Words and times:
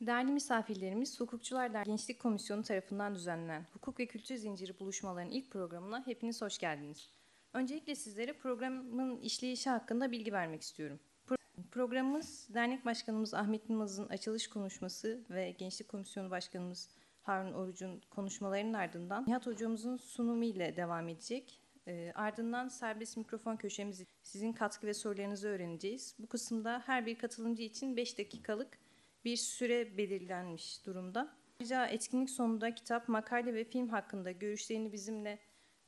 Değerli 0.00 0.32
misafirlerimiz, 0.32 1.20
Hukukçular 1.20 1.72
Derneği 1.72 1.84
Gençlik 1.84 2.20
Komisyonu 2.20 2.62
tarafından 2.62 3.14
düzenlenen 3.14 3.66
Hukuk 3.72 4.00
ve 4.00 4.06
Kültür 4.06 4.36
Zinciri 4.36 4.78
buluşmalarının 4.78 5.30
ilk 5.30 5.50
programına 5.50 6.06
hepiniz 6.06 6.42
hoş 6.42 6.58
geldiniz. 6.58 7.10
Öncelikle 7.52 7.94
sizlere 7.94 8.32
programın 8.32 9.20
işleyişi 9.20 9.70
hakkında 9.70 10.10
bilgi 10.10 10.32
vermek 10.32 10.62
istiyorum. 10.62 11.00
Pro- 11.26 11.36
Programımız 11.70 12.48
dernek 12.54 12.84
başkanımız 12.84 13.34
Ahmet 13.34 13.70
Yılmaz'ın 13.70 14.08
açılış 14.08 14.46
konuşması 14.46 15.24
ve 15.30 15.50
Gençlik 15.50 15.88
Komisyonu 15.88 16.30
Başkanımız 16.30 16.88
Harun 17.22 17.52
Oruç'un 17.52 18.00
konuşmalarının 18.10 18.72
ardından 18.72 19.24
Nihat 19.26 19.46
Hocamızın 19.46 19.96
sunumu 19.96 20.44
ile 20.44 20.76
devam 20.76 21.08
edecek. 21.08 21.60
Ee, 21.88 22.12
ardından 22.14 22.68
serbest 22.68 23.16
mikrofon 23.16 23.56
köşemizi 23.56 24.06
sizin 24.22 24.52
katkı 24.52 24.86
ve 24.86 24.94
sorularınızı 24.94 25.48
öğreneceğiz. 25.48 26.16
Bu 26.18 26.26
kısımda 26.26 26.82
her 26.86 27.06
bir 27.06 27.18
katılımcı 27.18 27.62
için 27.62 27.96
5 27.96 28.18
dakikalık 28.18 28.78
bir 29.24 29.36
süre 29.36 29.98
belirlenmiş 29.98 30.86
durumda. 30.86 31.36
Ayrıca 31.60 31.86
etkinlik 31.86 32.30
sonunda 32.30 32.74
kitap, 32.74 33.08
makale 33.08 33.54
ve 33.54 33.64
film 33.64 33.88
hakkında 33.88 34.30
görüşlerini 34.30 34.92
bizimle 34.92 35.38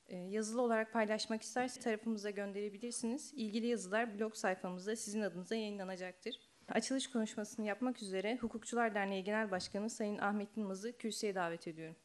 e, 0.06 0.17
yazılı 0.17 0.62
olarak 0.62 0.92
paylaşmak 0.92 1.42
isterse 1.42 1.80
tarafımıza 1.80 2.30
gönderebilirsiniz. 2.30 3.33
İlgili 3.37 3.67
yazılar 3.67 4.19
blog 4.19 4.34
sayfamızda 4.34 4.97
sizin 4.97 5.20
adınıza 5.20 5.55
yayınlanacaktır. 5.55 6.52
Açılış 6.75 7.11
konuşmasını 7.11 7.67
yapmak 7.67 8.03
üzere 8.03 8.39
Hukukçular 8.41 8.95
Derneği 8.95 9.25
Genel 9.25 9.51
Başkanı 9.51 9.91
Sayın 9.91 10.19
Ahmet 10.19 10.57
Yılmaz'ı 10.57 10.97
kürsüye 10.98 11.35
davet 11.35 11.69
ediyorum. 11.69 11.97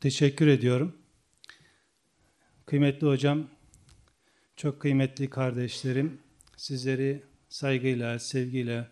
Teşekkür 0.00 0.46
ediyorum. 0.46 0.96
Kıymetli 2.66 3.06
hocam, 3.06 3.46
çok 4.56 4.80
kıymetli 4.80 5.30
kardeşlerim, 5.30 6.20
sizleri 6.56 7.22
saygıyla, 7.48 8.18
sevgiyle, 8.18 8.88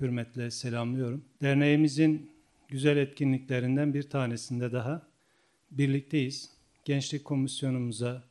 hürmetle 0.00 0.50
selamlıyorum. 0.50 1.24
Derneğimizin 1.42 2.30
güzel 2.68 2.96
etkinliklerinden 2.96 3.94
bir 3.94 4.10
tanesinde 4.10 4.72
daha 4.72 5.02
birlikteyiz. 5.70 6.50
Gençlik 6.84 7.24
komisyonumuza, 7.24 8.22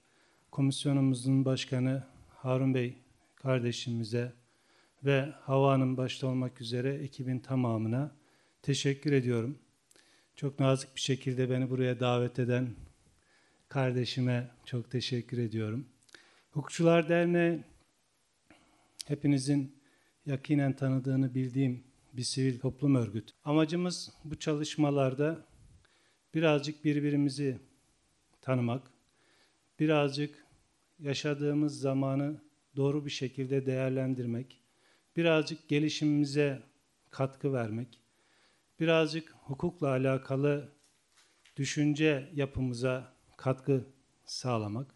komisyonumuzun 0.52 1.45
başkanı 1.45 2.03
Harun 2.35 2.73
Bey 2.73 3.04
kardeşimize 3.45 4.33
ve 5.03 5.33
Hava 5.41 5.71
Hanım 5.73 5.97
başta 5.97 6.27
olmak 6.27 6.61
üzere 6.61 6.93
ekibin 6.93 7.39
tamamına 7.39 8.15
teşekkür 8.61 9.11
ediyorum. 9.11 9.59
Çok 10.35 10.59
nazik 10.59 10.95
bir 10.95 11.01
şekilde 11.01 11.49
beni 11.49 11.69
buraya 11.69 11.99
davet 11.99 12.39
eden 12.39 12.75
kardeşime 13.69 14.51
çok 14.66 14.91
teşekkür 14.91 15.38
ediyorum. 15.38 15.85
Hukukçular 16.51 17.09
Derneği 17.09 17.63
hepinizin 19.07 19.75
yakinen 20.25 20.75
tanıdığını 20.75 21.35
bildiğim 21.35 21.83
bir 22.13 22.23
sivil 22.23 22.59
toplum 22.59 22.95
örgütü. 22.95 23.33
Amacımız 23.43 24.13
bu 24.23 24.39
çalışmalarda 24.39 25.45
birazcık 26.33 26.85
birbirimizi 26.85 27.59
tanımak, 28.41 28.91
birazcık 29.79 30.45
yaşadığımız 30.99 31.79
zamanı 31.79 32.44
doğru 32.75 33.05
bir 33.05 33.09
şekilde 33.09 33.65
değerlendirmek, 33.65 34.61
birazcık 35.17 35.67
gelişimimize 35.67 36.63
katkı 37.09 37.53
vermek, 37.53 37.99
birazcık 38.79 39.31
hukukla 39.31 39.87
alakalı 39.87 40.69
düşünce 41.57 42.29
yapımıza 42.33 43.13
katkı 43.37 43.85
sağlamak. 44.25 44.95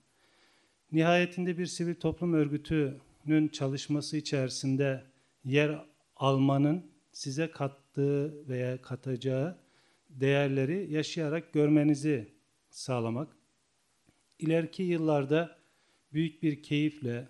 Nihayetinde 0.91 1.57
bir 1.57 1.65
sivil 1.65 1.95
toplum 1.95 2.33
örgütünün 2.33 3.47
çalışması 3.47 4.17
içerisinde 4.17 5.03
yer 5.43 5.85
almanın 6.15 6.91
size 7.11 7.51
kattığı 7.51 8.47
veya 8.47 8.81
katacağı 8.81 9.57
değerleri 10.09 10.93
yaşayarak 10.93 11.53
görmenizi 11.53 12.33
sağlamak. 12.69 13.35
İleriki 14.39 14.83
yıllarda 14.83 15.57
büyük 16.13 16.43
bir 16.43 16.63
keyifle, 16.63 17.27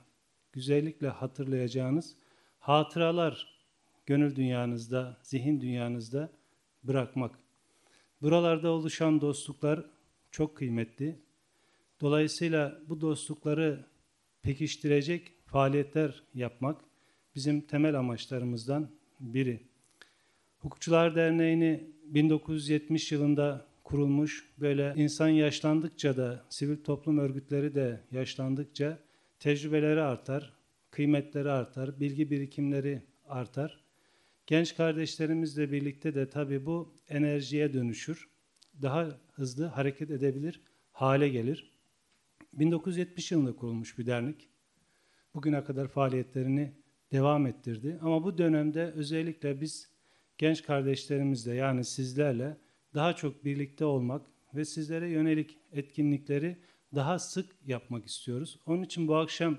güzellikle 0.54 1.08
hatırlayacağınız 1.08 2.16
hatıralar 2.60 3.60
gönül 4.06 4.36
dünyanızda, 4.36 5.18
zihin 5.22 5.62
dünyanızda 5.62 6.30
bırakmak. 6.84 7.40
Buralarda 8.22 8.70
oluşan 8.70 9.22
dostluklar 9.22 9.86
çok 10.32 10.58
kıymetli. 10.58 11.20
Dolayısıyla 12.02 12.80
bu 12.90 13.02
dostlukları 13.02 13.86
pekiştirecek 14.42 15.32
faaliyetler 15.46 16.24
yapmak 16.34 16.82
bizim 17.36 17.62
temel 17.62 18.00
amaçlarımızdan 18.00 18.90
biri. 19.20 19.60
Hukukçular 20.60 21.16
Derneği'ni 21.16 21.88
1970 22.04 23.12
yılında 23.12 23.68
kurulmuş, 23.84 24.50
böyle 24.60 24.94
insan 24.96 25.28
yaşlandıkça 25.28 26.18
da, 26.18 26.46
sivil 26.50 26.84
toplum 26.84 27.18
örgütleri 27.18 27.76
de 27.76 28.02
yaşlandıkça 28.12 29.00
tecrübeleri 29.40 30.02
artar, 30.02 30.54
kıymetleri 30.92 31.52
artar, 31.52 32.00
bilgi 32.00 32.32
birikimleri 32.32 33.02
artar. 33.26 33.84
Genç 34.48 34.76
kardeşlerimizle 34.76 35.72
birlikte 35.72 36.16
de 36.16 36.30
tabii 36.30 36.66
bu 36.66 36.96
enerjiye 37.10 37.74
dönüşür. 37.74 38.30
Daha 38.82 39.08
hızlı 39.34 39.66
hareket 39.66 40.12
edebilir 40.12 40.62
hale 40.92 41.30
gelir. 41.30 41.72
1970 42.54 43.32
yılında 43.32 43.56
kurulmuş 43.56 43.98
bir 43.98 44.06
dernek. 44.06 44.50
Bugüne 45.34 45.64
kadar 45.64 45.88
faaliyetlerini 45.88 46.74
devam 47.12 47.48
ettirdi. 47.48 48.00
Ama 48.02 48.24
bu 48.24 48.38
dönemde 48.38 48.92
özellikle 48.92 49.62
biz 49.62 49.90
genç 50.38 50.64
kardeşlerimizle 50.64 51.54
yani 51.54 51.86
sizlerle 51.86 52.58
daha 52.94 53.16
çok 53.16 53.46
birlikte 53.46 53.86
olmak 53.86 54.28
ve 54.56 54.66
sizlere 54.66 55.10
yönelik 55.10 55.58
etkinlikleri 55.72 56.58
daha 56.96 57.20
sık 57.20 57.56
yapmak 57.66 58.06
istiyoruz. 58.06 58.60
Onun 58.66 58.84
için 58.84 59.08
bu 59.08 59.16
akşam 59.16 59.58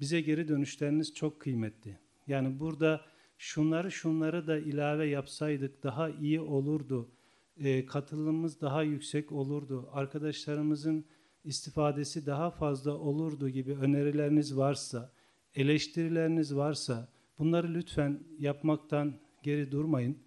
bize 0.00 0.20
geri 0.20 0.48
dönüşleriniz 0.48 1.14
çok 1.14 1.40
kıymetli. 1.40 1.98
Yani 2.26 2.60
burada 2.60 3.00
şunları 3.38 3.92
şunları 3.92 4.46
da 4.46 4.58
ilave 4.58 5.06
yapsaydık 5.06 5.82
daha 5.82 6.10
iyi 6.10 6.40
olurdu. 6.40 7.10
E, 7.56 7.86
katılımımız 7.86 8.60
daha 8.60 8.82
yüksek 8.82 9.32
olurdu. 9.32 9.88
Arkadaşlarımızın 9.92 11.04
istifadesi 11.44 12.26
daha 12.26 12.50
fazla 12.50 12.92
olurdu 12.92 13.48
gibi 13.48 13.74
önerileriniz 13.74 14.56
varsa, 14.56 15.12
eleştirileriniz 15.54 16.56
varsa 16.56 17.08
bunları 17.38 17.74
lütfen 17.74 18.20
yapmaktan 18.38 19.20
geri 19.42 19.72
durmayın. 19.72 20.18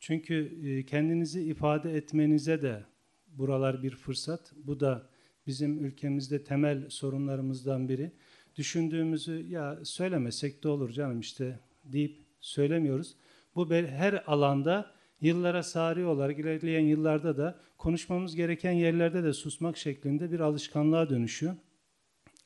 Çünkü 0.00 0.58
e, 0.64 0.84
kendinizi 0.86 1.42
ifade 1.42 1.96
etmenize 1.96 2.62
de 2.62 2.84
buralar 3.26 3.82
bir 3.82 3.96
fırsat. 3.96 4.52
Bu 4.56 4.80
da 4.80 5.09
bizim 5.46 5.84
ülkemizde 5.84 6.44
temel 6.44 6.90
sorunlarımızdan 6.90 7.88
biri. 7.88 8.12
Düşündüğümüzü 8.56 9.46
ya 9.48 9.78
söylemesek 9.84 10.64
de 10.64 10.68
olur 10.68 10.90
canım 10.90 11.20
işte 11.20 11.60
deyip 11.84 12.18
söylemiyoruz. 12.40 13.16
Bu 13.54 13.70
her 13.70 14.22
alanda 14.26 14.92
yıllara 15.20 15.62
sari 15.62 16.04
olarak 16.04 16.38
ilerleyen 16.38 16.80
yıllarda 16.80 17.36
da 17.36 17.60
konuşmamız 17.78 18.36
gereken 18.36 18.72
yerlerde 18.72 19.24
de 19.24 19.32
susmak 19.32 19.76
şeklinde 19.76 20.32
bir 20.32 20.40
alışkanlığa 20.40 21.10
dönüşüyor. 21.10 21.56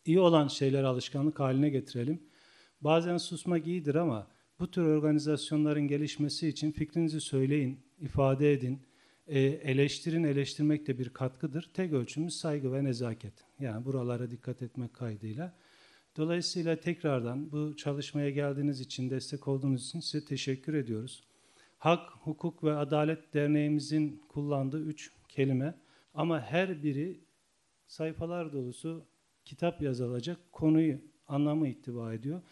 İyi 0.05 0.21
olan 0.21 0.49
şeyler 0.49 0.85
alışkanlık 0.85 1.41
haline 1.41 1.69
getirelim. 1.69 2.23
Bazen 2.81 3.17
susmak 3.17 3.67
iyidir 3.67 3.95
ama 3.95 4.27
bu 4.59 4.71
tür 4.71 4.83
organizasyonların 4.83 5.89
gelişmesi 5.89 6.49
için 6.49 6.73
fikrinizi 6.73 7.21
söyleyin, 7.21 7.81
ifade 7.99 8.53
edin, 8.53 8.83
e, 9.27 9.41
eleştirin, 9.41 10.25
eleştirmek 10.25 10.87
de 10.87 10.99
bir 10.99 11.09
katkıdır. 11.09 11.71
Tek 11.75 11.93
ölçümüz 11.93 12.37
saygı 12.37 12.73
ve 12.73 12.85
nezaket. 12.85 13.35
Yani 13.61 13.85
buralara 13.85 14.31
dikkat 14.31 14.63
etmek 14.63 14.95
kaydıyla. 14.95 15.55
Dolayısıyla 16.17 16.81
tekrardan 16.81 17.53
bu 17.53 17.77
çalışmaya 17.77 18.31
geldiğiniz 18.31 18.81
için, 18.81 19.11
destek 19.11 19.49
olduğunuz 19.49 19.87
için 19.87 20.01
size 20.01 20.25
teşekkür 20.25 20.75
ediyoruz. 20.75 21.25
Hak, 21.79 22.11
Hukuk 22.11 22.65
ve 22.65 22.75
Adalet 22.77 23.35
Derneğimizin 23.35 24.23
kullandığı 24.29 24.81
üç 24.81 25.13
kelime 25.29 25.75
ama 26.15 26.41
her 26.41 26.83
biri 26.83 27.21
sayfalar 27.87 28.53
dolusu 28.53 29.07
kitap 29.45 29.83
yazılacak 29.83 30.53
konuyu, 30.53 30.99
anlamı 31.29 31.69
ittiba 31.69 32.15
ediyor. 32.15 32.43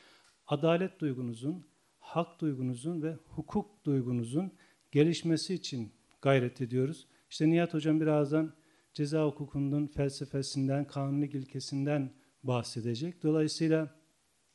Adalet 0.47 1.01
duygunuzun, 1.01 1.65
hak 1.99 2.41
duygunuzun 2.41 3.03
ve 3.03 3.17
hukuk 3.27 3.85
duygunuzun 3.85 4.53
gelişmesi 4.93 5.55
için 5.55 5.93
gayret 6.23 6.61
ediyoruz. 6.61 7.07
İşte 7.31 7.51
Nihat 7.51 7.75
Hocam 7.75 8.01
birazdan 8.01 8.53
ceza 8.95 9.27
hukukunun 9.27 9.87
felsefesinden, 9.87 10.87
kanunluk 10.87 11.35
ilkesinden 11.35 12.11
bahsedecek. 12.43 13.23
Dolayısıyla 13.23 13.95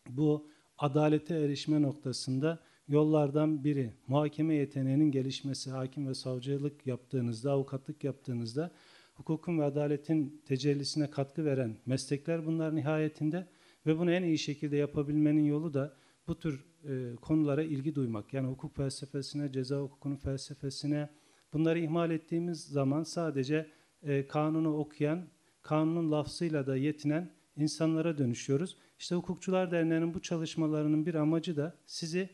bu 0.09 0.49
adalete 0.77 1.35
erişme 1.35 1.81
noktasında 1.81 2.59
yollardan 2.87 3.63
biri. 3.63 3.93
Muhakeme 4.07 4.55
yeteneğinin 4.55 5.11
gelişmesi, 5.11 5.71
hakim 5.71 6.07
ve 6.07 6.13
savcılık 6.13 6.87
yaptığınızda, 6.87 7.51
avukatlık 7.51 8.03
yaptığınızda 8.03 8.71
hukukun 9.15 9.59
ve 9.59 9.63
adaletin 9.63 10.41
tecellisine 10.45 11.09
katkı 11.09 11.45
veren 11.45 11.77
meslekler 11.85 12.45
bunlar 12.45 12.75
nihayetinde 12.75 13.47
ve 13.85 13.97
bunu 13.97 14.11
en 14.11 14.23
iyi 14.23 14.37
şekilde 14.37 14.77
yapabilmenin 14.77 15.45
yolu 15.45 15.73
da 15.73 15.93
bu 16.27 16.39
tür 16.39 16.65
e, 16.89 17.15
konulara 17.15 17.63
ilgi 17.63 17.95
duymak. 17.95 18.33
Yani 18.33 18.47
hukuk 18.47 18.75
felsefesine, 18.75 19.51
ceza 19.51 19.79
hukukunun 19.79 20.15
felsefesine 20.15 21.09
bunları 21.53 21.79
ihmal 21.79 22.11
ettiğimiz 22.11 22.63
zaman 22.63 23.03
sadece 23.03 23.71
e, 24.03 24.27
kanunu 24.27 24.77
okuyan, 24.77 25.27
kanunun 25.61 26.11
lafzıyla 26.11 26.67
da 26.67 26.77
yetinen 26.77 27.31
insanlara 27.55 28.17
dönüşüyoruz. 28.17 28.77
İşte 28.99 29.15
Hukukçular 29.15 29.71
Derneği'nin 29.71 30.13
bu 30.13 30.21
çalışmalarının 30.21 31.05
bir 31.05 31.15
amacı 31.15 31.57
da 31.57 31.75
sizi 31.85 32.29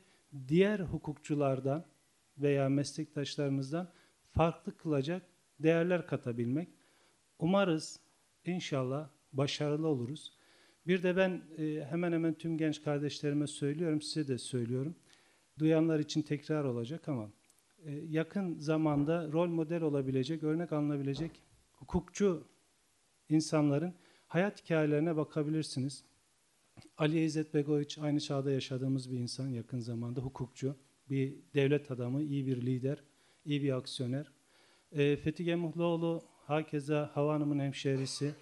diğer 0.48 0.80
hukukçulardan 0.80 1.86
veya 2.38 2.69
meslektaşlarınızdan 2.69 3.92
farklı 4.31 4.77
kılacak 4.77 5.21
değerler 5.59 6.07
katabilmek. 6.07 6.69
Umarız 7.39 8.00
inşallah 8.45 9.09
başarılı 9.33 9.88
oluruz. 9.88 10.31
Bir 10.88 11.04
de 11.04 11.18
ben 11.18 11.42
e, 11.57 11.86
hemen 11.89 12.12
hemen 12.12 12.33
tüm 12.33 12.57
genç 12.57 12.83
kardeşlerime 12.83 13.48
söylüyorum, 13.48 14.01
size 14.01 14.27
de 14.27 14.38
söylüyorum. 14.38 14.95
Duyanlar 15.59 16.00
için 16.00 16.21
tekrar 16.21 16.63
olacak 16.63 17.09
ama 17.09 17.31
yakın 18.09 18.59
zamanda 18.59 19.31
rol 19.31 19.47
model 19.47 19.81
olabilecek, 19.81 20.44
örnek 20.44 20.74
alınabilecek 20.74 21.31
hukukçu 21.71 22.47
insanların 23.30 23.94
hayat 24.27 24.63
hikayelerine 24.63 25.15
bakabilirsiniz. 25.15 26.03
Ali 26.97 27.24
İzzet 27.24 27.53
Begoviç 27.53 27.97
aynı 27.97 28.19
çağda 28.19 28.51
yaşadığımız 28.51 29.12
bir 29.12 29.18
insan 29.18 29.47
yakın 29.47 29.80
zamanda 29.80 30.21
hukukçu, 30.21 30.75
bir 31.09 31.35
devlet 31.53 31.91
adamı, 31.91 32.21
iyi 32.21 32.47
bir 32.47 32.62
lider, 32.62 33.03
iyi 33.45 33.63
bir 33.63 33.77
aksiyoner. 33.77 34.31
E, 34.91 35.15
Fethi 35.15 35.44
Gemuhluoğlu 35.44 36.24
hakeza 36.45 37.12
Hava 37.13 37.33
Hanım'ın 37.33 37.59
hemşehrisi. 37.59 38.33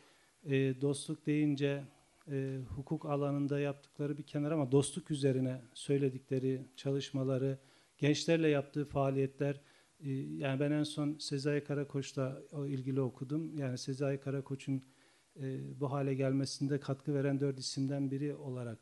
E, 0.43 0.81
dostluk 0.81 1.25
deyince 1.25 1.83
e, 2.31 2.59
hukuk 2.75 3.05
alanında 3.05 3.59
yaptıkları 3.59 4.17
bir 4.17 4.23
kenar 4.23 4.51
ama 4.51 4.71
dostluk 4.71 5.11
üzerine 5.11 5.61
söyledikleri 5.73 6.61
çalışmaları, 6.75 7.57
gençlerle 8.01 8.47
yaptığı 8.47 8.85
faaliyetler, 8.85 9.61
e, 9.99 10.11
yani 10.11 10.59
ben 10.59 10.71
en 10.71 10.83
son 10.83 11.17
Sezai 11.17 11.63
Karakoç'la 11.63 12.41
ilgili 12.67 13.01
okudum. 13.01 13.57
Yani 13.57 13.77
Sezai 13.77 14.19
Karakoç'un 14.19 14.83
e, 15.39 15.79
bu 15.79 15.91
hale 15.91 16.13
gelmesinde 16.13 16.79
katkı 16.79 17.13
veren 17.13 17.39
dört 17.39 17.59
isimden 17.59 18.11
biri 18.11 18.35
olarak 18.35 18.79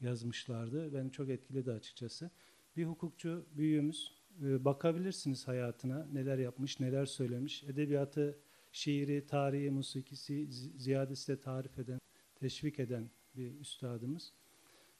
yazmışlardı. 0.00 0.94
Beni 0.94 1.12
çok 1.12 1.28
etkiledi 1.28 1.72
açıkçası. 1.72 2.30
Bir 2.76 2.84
hukukçu 2.84 3.46
büyüğümüz, 3.56 4.22
e, 4.42 4.64
bakabilirsiniz 4.64 5.48
hayatına, 5.48 6.06
neler 6.12 6.38
yapmış, 6.38 6.80
neler 6.80 7.06
söylemiş. 7.06 7.64
Edebiyatı, 7.64 8.38
şiiri, 8.72 9.26
tarihi, 9.26 9.70
musikisi 9.70 10.46
ziyadesiyle 10.76 11.40
tarif 11.40 11.78
eden, 11.78 11.98
teşvik 12.34 12.78
eden 12.78 13.10
bir 13.36 13.60
üstadımız. 13.60 14.32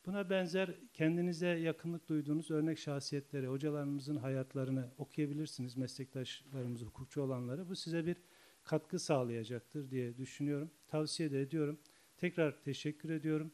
Buna 0.07 0.31
benzer 0.31 0.75
kendinize 0.93 1.47
yakınlık 1.47 2.09
duyduğunuz 2.09 2.51
örnek 2.51 2.79
şahsiyetleri, 2.79 3.47
hocalarımızın 3.47 4.17
hayatlarını 4.17 4.91
okuyabilirsiniz, 4.99 5.77
meslektaşlarımız, 5.77 6.83
hukukçu 6.83 7.23
olanları. 7.23 7.69
Bu 7.69 7.77
size 7.77 8.07
bir 8.07 8.17
katkı 8.65 8.99
sağlayacaktır 8.99 9.91
diye 9.91 10.17
düşünüyorum. 10.17 10.71
Tavsiye 10.89 11.33
de 11.33 11.41
ediyorum. 11.41 11.81
Tekrar 12.17 12.63
teşekkür 12.63 13.11
ediyorum. 13.11 13.53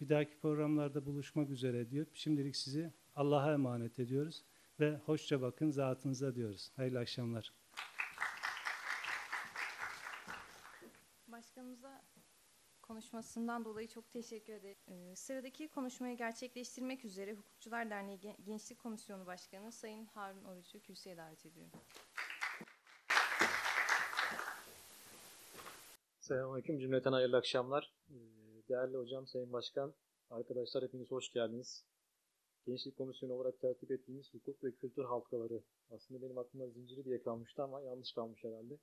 Bir 0.00 0.08
dahaki 0.08 0.38
programlarda 0.38 1.06
buluşmak 1.06 1.50
üzere 1.50 1.90
diyor. 1.90 2.06
Şimdilik 2.12 2.56
sizi 2.56 2.92
Allah'a 3.16 3.52
emanet 3.52 3.98
ediyoruz 3.98 4.44
ve 4.80 4.96
hoşça 4.96 5.42
bakın 5.42 5.70
zatınıza 5.70 6.34
diyoruz. 6.34 6.70
Hayırlı 6.76 6.98
akşamlar. 6.98 7.52
Başkanımıza 11.28 12.02
konuşmasından 12.92 13.64
dolayı 13.64 13.88
çok 13.88 14.12
teşekkür 14.12 14.52
ederim. 14.52 14.76
Ee, 14.88 15.16
sıradaki 15.16 15.68
konuşmayı 15.68 16.16
gerçekleştirmek 16.16 17.04
üzere 17.04 17.34
Hukukçular 17.34 17.90
Derneği 17.90 18.20
Gençlik 18.44 18.78
Komisyonu 18.78 19.26
Başkanı 19.26 19.72
Sayın 19.72 20.06
Harun 20.06 20.44
Oruç'u 20.44 20.80
kürsüye 20.80 21.16
davet 21.16 21.46
ediyorum. 21.46 21.72
Selamünaleyküm. 26.20 26.78
Cümleten 26.78 27.12
hayırlı 27.12 27.36
akşamlar. 27.36 27.92
Ee, 28.10 28.14
değerli 28.68 28.96
hocam, 28.96 29.26
sayın 29.26 29.52
başkan, 29.52 29.94
arkadaşlar 30.30 30.84
hepiniz 30.84 31.10
hoş 31.10 31.32
geldiniz. 31.32 31.84
Gençlik 32.66 32.96
Komisyonu 32.96 33.32
olarak 33.32 33.60
tertip 33.60 33.90
ettiğimiz 33.90 34.34
hukuk 34.34 34.64
ve 34.64 34.72
kültür 34.72 35.04
halkaları. 35.04 35.62
Aslında 35.90 36.22
benim 36.22 36.38
aklımda 36.38 36.68
zinciri 36.68 37.04
diye 37.04 37.22
kalmıştı 37.22 37.62
ama 37.62 37.82
yanlış 37.82 38.12
kalmış 38.12 38.44
herhalde. 38.44 38.78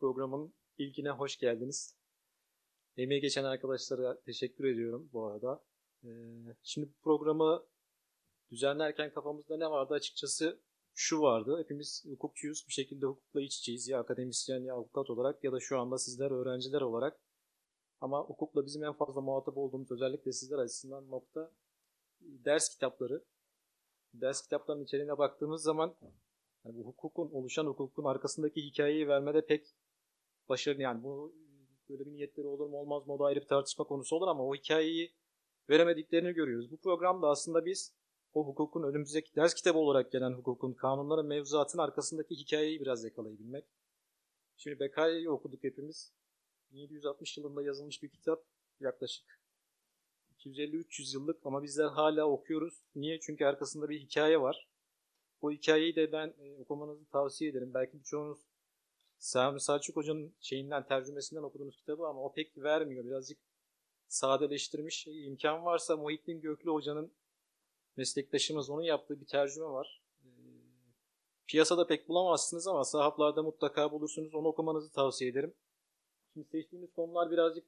Programın 0.00 0.54
ilkine 0.78 1.10
hoş 1.10 1.36
geldiniz. 1.36 1.97
Emeği 2.98 3.20
geçen 3.20 3.44
arkadaşlara 3.44 4.20
teşekkür 4.20 4.64
ediyorum 4.64 5.10
bu 5.12 5.26
arada. 5.26 5.64
Ee, 6.04 6.08
şimdi 6.62 6.88
bu 6.88 6.92
programı 7.02 7.66
düzenlerken 8.50 9.12
kafamızda 9.12 9.56
ne 9.56 9.70
vardı 9.70 9.94
açıkçası 9.94 10.60
şu 10.94 11.20
vardı. 11.20 11.58
Hepimiz 11.58 12.04
hukukçuyuz. 12.10 12.64
Bir 12.68 12.72
şekilde 12.72 13.06
hukukla 13.06 13.40
iç 13.40 13.58
içeyiz. 13.58 13.88
Ya 13.88 14.00
akademisyen 14.00 14.60
ya 14.60 14.74
avukat 14.74 15.10
olarak 15.10 15.44
ya 15.44 15.52
da 15.52 15.60
şu 15.60 15.78
anda 15.78 15.98
sizler 15.98 16.30
öğrenciler 16.30 16.80
olarak. 16.80 17.20
Ama 18.00 18.20
hukukla 18.20 18.66
bizim 18.66 18.84
en 18.84 18.92
fazla 18.92 19.20
muhatap 19.20 19.56
olduğumuz 19.56 19.90
özellikle 19.90 20.32
sizler 20.32 20.58
açısından 20.58 21.10
nokta 21.10 21.52
ders 22.20 22.68
kitapları. 22.68 23.24
Ders 24.14 24.42
kitaplarının 24.42 24.84
içeriğine 24.84 25.18
baktığımız 25.18 25.62
zaman 25.62 25.96
yani 26.64 26.76
bu 26.76 26.86
hukukun, 26.86 27.30
oluşan 27.30 27.66
hukukun 27.66 28.04
arkasındaki 28.04 28.62
hikayeyi 28.62 29.08
vermede 29.08 29.46
pek 29.46 29.66
başarılı. 30.48 30.82
Yani 30.82 31.02
bu 31.02 31.34
böyle 31.88 32.06
bir 32.06 32.12
niyetleri 32.12 32.46
olur 32.46 32.66
mu 32.66 32.76
olmaz 32.76 33.06
mı 33.06 33.12
o 33.12 33.18
da 33.18 33.24
ayrı 33.24 33.40
bir 33.40 33.46
tartışma 33.46 33.84
konusu 33.84 34.16
olur 34.16 34.28
ama 34.28 34.44
o 34.46 34.54
hikayeyi 34.54 35.12
veremediklerini 35.70 36.32
görüyoruz. 36.32 36.70
Bu 36.70 36.76
programda 36.76 37.28
aslında 37.28 37.64
biz 37.64 37.94
o 38.34 38.46
hukukun 38.46 38.82
önümüzdeki 38.82 39.36
ders 39.36 39.54
kitabı 39.54 39.78
olarak 39.78 40.12
gelen 40.12 40.32
hukukun, 40.32 40.72
kanunların, 40.72 41.26
mevzuatın 41.26 41.78
arkasındaki 41.78 42.34
hikayeyi 42.34 42.80
biraz 42.80 43.04
yakalayabilmek. 43.04 43.64
Şimdi 44.56 44.80
Bekai'yi 44.80 45.30
okuduk 45.30 45.64
hepimiz. 45.64 46.12
1760 46.70 47.38
yılında 47.38 47.62
yazılmış 47.62 48.02
bir 48.02 48.08
kitap 48.08 48.44
yaklaşık 48.80 49.40
250-300 50.38 51.14
yıllık 51.14 51.46
ama 51.46 51.62
bizler 51.62 51.86
hala 51.86 52.24
okuyoruz. 52.24 52.82
Niye? 52.94 53.20
Çünkü 53.20 53.44
arkasında 53.44 53.88
bir 53.88 54.00
hikaye 54.00 54.40
var. 54.40 54.68
Bu 55.42 55.52
hikayeyi 55.52 55.96
de 55.96 56.12
ben 56.12 56.34
e, 56.38 56.56
okumanızı 56.60 57.04
tavsiye 57.06 57.50
ederim. 57.50 57.74
Belki 57.74 57.98
birçoğunuz 57.98 58.38
Sami 59.18 59.60
Selçuk 59.60 59.96
Hoca'nın 59.96 60.34
şeyinden, 60.40 60.86
tercümesinden 60.86 61.42
okuduğunuz 61.42 61.76
kitabı 61.76 62.06
ama 62.06 62.22
o 62.22 62.32
pek 62.32 62.58
vermiyor. 62.58 63.04
Birazcık 63.04 63.38
sadeleştirmiş. 64.08 65.06
E, 65.06 65.12
imkan 65.12 65.64
varsa 65.64 65.96
Muhittin 65.96 66.40
Göklü 66.40 66.70
Hoca'nın 66.70 67.12
meslektaşımız 67.96 68.70
onun 68.70 68.82
yaptığı 68.82 69.20
bir 69.20 69.26
tercüme 69.26 69.66
var. 69.66 70.02
E, 70.20 70.28
piyasada 71.46 71.86
pek 71.86 72.08
bulamazsınız 72.08 72.66
ama 72.66 72.84
sahaflarda 72.84 73.42
mutlaka 73.42 73.92
bulursunuz. 73.92 74.34
Onu 74.34 74.48
okumanızı 74.48 74.92
tavsiye 74.92 75.30
ederim. 75.30 75.54
Şimdi 76.32 76.48
seçtiğimiz 76.48 76.92
konular 76.92 77.30
birazcık 77.30 77.64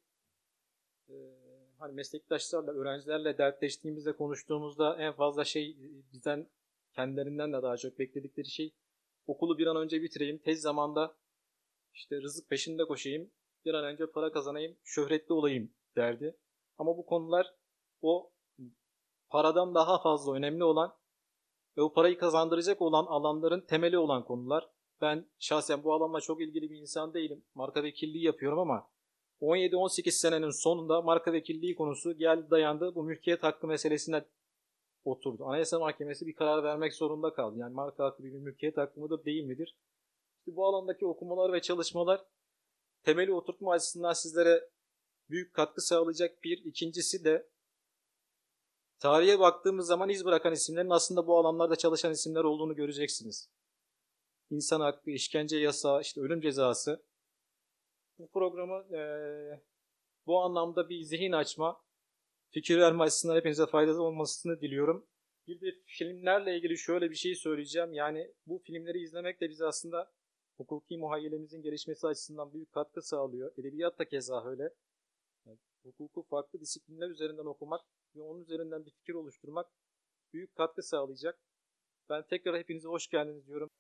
e, 1.09 1.15
hani 1.79 1.93
meslektaşlarla, 1.93 2.73
öğrencilerle 2.73 3.39
dertleştiğimizde, 3.39 4.13
konuştuğumuzda 4.13 4.97
en 4.97 5.13
fazla 5.13 5.45
şey 5.45 5.77
bizden 6.13 6.47
kendilerinden 6.95 7.53
de 7.53 7.63
daha 7.63 7.77
çok 7.77 7.99
bekledikleri 7.99 8.51
şey 8.51 8.73
okulu 9.27 9.59
bir 9.59 9.67
an 9.67 9.77
önce 9.77 10.03
bitireyim, 10.03 10.39
tez 10.39 10.61
zamanda 10.61 11.15
işte 11.95 12.23
rızık 12.23 12.49
peşinde 12.49 12.85
koşayım, 12.85 13.31
bir 13.65 13.75
an 13.75 13.85
önce 13.85 14.07
para 14.07 14.33
kazanayım, 14.33 14.77
şöhretli 14.85 15.33
olayım 15.33 15.73
derdi. 15.97 16.37
Ama 16.79 16.97
bu 16.97 17.07
konular 17.07 17.55
o 18.03 18.33
paradan 19.29 19.75
daha 19.75 20.03
fazla 20.03 20.35
önemli 20.35 20.65
olan 20.65 20.97
ve 21.77 21.83
o 21.83 21.93
parayı 21.93 22.19
kazandıracak 22.19 22.83
olan 22.83 23.07
alanların 23.07 23.61
temeli 23.61 23.99
olan 23.99 24.25
konular. 24.25 24.71
Ben 25.01 25.31
şahsen 25.39 25.85
bu 25.85 25.95
alanla 25.95 26.21
çok 26.21 26.41
ilgili 26.41 26.71
bir 26.71 26.77
insan 26.77 27.15
değilim. 27.15 27.45
Marka 27.55 27.83
vekilliği 27.83 28.25
yapıyorum 28.25 28.59
ama 28.59 28.91
17-18 29.41 30.11
senenin 30.11 30.63
sonunda 30.63 31.03
marka 31.03 31.33
vekilliği 31.33 31.75
konusu 31.75 32.19
geldi 32.19 32.51
dayandı 32.51 32.95
bu 32.95 33.03
mülkiyet 33.03 33.43
hakkı 33.43 33.67
meselesine 33.67 34.25
oturdu. 35.05 35.45
Anayasa 35.45 35.79
Mahkemesi 35.79 36.27
bir 36.27 36.35
karar 36.35 36.65
vermek 36.65 36.95
zorunda 36.95 37.35
kaldı. 37.35 37.59
Yani 37.59 37.75
marka 37.75 38.05
hakkı 38.05 38.25
bir 38.25 38.33
mülkiyet 38.33 38.77
hakkı 38.77 39.01
mıdır 39.01 39.25
değil 39.25 39.45
midir? 39.45 39.77
İşte 40.41 40.57
bu 40.57 40.67
alandaki 40.67 41.07
okumalar 41.07 41.53
ve 41.53 41.61
çalışmalar 41.61 42.25
temeli 43.03 43.33
oturtma 43.33 43.73
açısından 43.73 44.13
sizlere 44.13 44.71
büyük 45.31 45.55
katkı 45.55 45.81
sağlayacak 45.81 46.45
bir. 46.45 46.65
ikincisi 46.65 47.25
de 47.25 47.51
tarihe 48.99 49.39
baktığımız 49.39 49.87
zaman 49.87 50.09
iz 50.09 50.25
bırakan 50.25 50.53
isimlerin 50.53 50.91
aslında 50.91 51.27
bu 51.27 51.39
alanlarda 51.39 51.77
çalışan 51.77 52.13
isimler 52.13 52.45
olduğunu 52.45 52.75
göreceksiniz. 52.75 53.51
İnsan 54.51 54.81
hakkı, 54.81 55.11
işkence 55.11 55.57
yasağı, 55.57 56.01
işte 56.01 56.21
ölüm 56.21 56.41
cezası. 56.41 57.05
Bu 58.19 58.31
programı 58.31 58.97
e, 58.97 59.01
bu 60.27 60.41
anlamda 60.43 60.89
bir 60.89 61.03
zihin 61.03 61.33
açma, 61.33 61.83
fikir 62.51 62.79
verme 62.79 63.03
açısından 63.03 63.37
hepinize 63.37 63.67
faydalı 63.67 64.03
olmasını 64.03 64.61
diliyorum. 64.61 65.07
Bir 65.47 65.61
de 65.61 65.67
filmlerle 65.87 66.57
ilgili 66.57 66.79
şöyle 66.79 67.11
bir 67.11 67.15
şey 67.15 67.35
söyleyeceğim. 67.35 67.93
Yani 67.93 68.35
bu 68.47 68.59
filmleri 68.59 69.03
izlemek 69.03 69.41
de 69.41 69.49
bize 69.49 69.67
aslında 69.67 70.13
hukuki 70.61 70.99
muhayyelemizin 70.99 71.63
gelişmesi 71.63 72.07
açısından 72.07 72.53
büyük 72.53 72.73
katkı 72.73 73.03
sağlıyor. 73.03 73.53
Edebiyat 73.59 73.99
da 73.99 74.05
keza 74.05 74.45
öyle. 74.45 74.71
Yani 75.47 75.59
hukuku 75.83 76.23
farklı 76.23 76.61
disiplinler 76.61 77.11
üzerinden 77.11 77.47
okumak 77.47 77.81
ve 78.17 78.23
onun 78.23 78.41
üzerinden 78.41 78.87
bir 78.87 78.91
fikir 78.91 79.15
oluşturmak 79.15 79.67
büyük 80.33 80.55
katkı 80.55 80.83
sağlayacak. 80.83 81.39
Ben 82.09 82.27
tekrar 82.27 82.59
hepinize 82.59 82.89
hoş 82.89 83.09
geldiniz 83.09 83.47
diyorum. 83.47 83.71